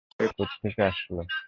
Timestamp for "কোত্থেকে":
0.51-0.81